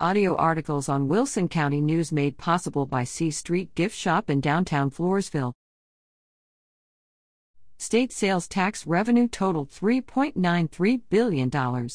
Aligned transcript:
Audio 0.00 0.34
articles 0.34 0.88
on 0.88 1.06
Wilson 1.06 1.48
County 1.48 1.80
News 1.80 2.10
made 2.10 2.36
possible 2.36 2.84
by 2.84 3.04
C 3.04 3.30
Street 3.30 3.72
Gift 3.76 3.96
Shop 3.96 4.28
in 4.28 4.40
downtown 4.40 4.90
Floresville. 4.90 5.52
State 7.78 8.10
sales 8.10 8.48
tax 8.48 8.88
revenue 8.88 9.28
totaled 9.28 9.70
$3.93 9.70 11.00
billion. 11.08 11.88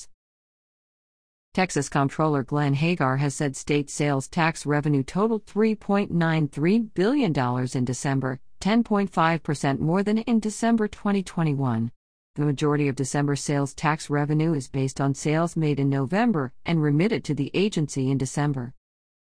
Texas 1.54 1.90
Comptroller 1.90 2.44
Glenn 2.44 2.76
Hegar 2.76 3.18
has 3.20 3.36
said 3.36 3.58
state 3.58 3.90
sales 3.90 4.30
tax 4.30 4.66
revenue 4.66 5.04
totaled 5.04 5.46
$3.93 5.46 6.94
billion 6.94 7.68
in 7.74 7.84
December, 7.86 8.40
10.5% 8.62 9.80
more 9.80 10.04
than 10.04 10.20
in 10.20 10.40
December 10.40 10.88
2021. 10.88 11.92
The 12.40 12.46
majority 12.46 12.88
of 12.88 12.96
December 12.96 13.36
sales 13.36 13.74
tax 13.74 14.10
revenue 14.10 14.54
is 14.54 14.70
based 14.70 15.02
on 15.02 15.14
sales 15.14 15.58
made 15.58 15.78
in 15.78 15.90
November 15.90 16.54
and 16.66 16.82
remitted 16.82 17.26
to 17.26 17.34
the 17.34 17.52
agency 17.54 18.10
in 18.10 18.18
December. 18.18 18.74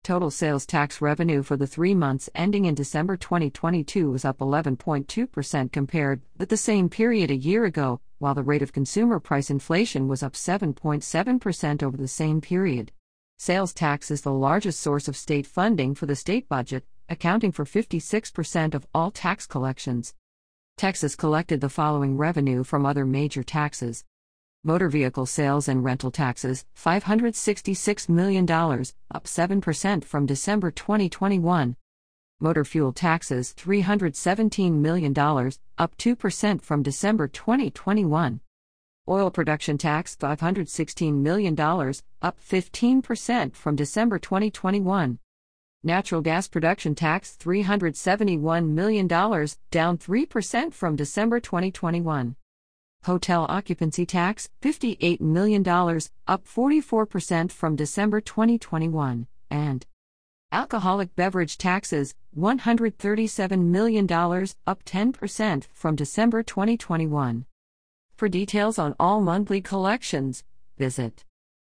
Total 0.02 0.28
sales 0.28 0.66
tax 0.66 1.00
revenue 1.00 1.44
for 1.44 1.56
the 1.56 1.68
three 1.68 1.94
months 1.94 2.28
ending 2.34 2.64
in 2.64 2.74
December 2.74 3.16
2022 3.16 4.10
was 4.10 4.24
up 4.24 4.38
11.2% 4.38 5.70
compared 5.70 6.22
with 6.36 6.48
the 6.48 6.56
same 6.56 6.88
period 6.88 7.30
a 7.30 7.36
year 7.36 7.64
ago, 7.64 8.00
while 8.18 8.34
the 8.34 8.42
rate 8.42 8.60
of 8.60 8.72
consumer 8.72 9.20
price 9.20 9.50
inflation 9.50 10.08
was 10.08 10.24
up 10.24 10.32
7.7% 10.32 11.82
over 11.84 11.96
the 11.96 12.08
same 12.08 12.40
period. 12.40 12.90
Sales 13.38 13.72
tax 13.72 14.10
is 14.10 14.22
the 14.22 14.32
largest 14.32 14.80
source 14.80 15.06
of 15.06 15.16
state 15.16 15.46
funding 15.46 15.94
for 15.94 16.06
the 16.06 16.16
state 16.16 16.48
budget, 16.48 16.84
accounting 17.08 17.52
for 17.52 17.64
56% 17.64 18.74
of 18.74 18.84
all 18.92 19.12
tax 19.12 19.46
collections. 19.46 20.12
Texas 20.76 21.16
collected 21.16 21.62
the 21.62 21.70
following 21.70 22.18
revenue 22.18 22.62
from 22.62 22.84
other 22.84 23.06
major 23.06 23.42
taxes 23.42 24.04
motor 24.66 24.88
vehicle 24.88 25.26
sales 25.26 25.68
and 25.68 25.84
rental 25.84 26.10
taxes, 26.10 26.64
$566 26.76 28.08
million, 28.08 28.44
up 28.50 29.24
7% 29.24 30.04
from 30.04 30.26
December 30.26 30.72
2021. 30.72 31.76
Motor 32.40 32.64
fuel 32.64 32.92
taxes, 32.92 33.54
$317 33.56 34.72
million, 34.72 35.12
up 35.78 35.96
2% 35.96 36.60
from 36.60 36.82
December 36.82 37.28
2021. 37.28 38.40
Oil 39.08 39.30
production 39.30 39.78
tax, 39.78 40.16
$516 40.16 41.14
million, 41.14 41.54
up 42.20 42.38
15% 42.40 43.54
from 43.54 43.76
December 43.76 44.18
2021. 44.18 45.20
Natural 45.86 46.20
gas 46.20 46.48
production 46.48 46.96
tax, 46.96 47.36
$371 47.40 48.70
million, 48.70 49.06
down 49.06 49.96
3% 49.96 50.74
from 50.74 50.96
December 50.96 51.38
2021. 51.38 52.34
Hotel 53.04 53.46
occupancy 53.48 54.04
tax, 54.04 54.48
$58 54.60 55.20
million, 55.20 55.60
up 56.26 56.44
44% 56.44 57.52
from 57.52 57.76
December 57.76 58.20
2021, 58.20 59.28
and 59.48 59.86
alcoholic 60.50 61.14
beverage 61.14 61.56
taxes, 61.56 62.16
$137 62.36 63.64
million, 63.66 64.06
up 64.66 64.84
10% 64.84 65.64
from 65.72 65.94
December 65.94 66.42
2021. 66.42 67.46
For 68.16 68.28
details 68.28 68.76
on 68.80 68.96
all 68.98 69.20
monthly 69.20 69.60
collections, 69.60 70.42
visit 70.76 71.24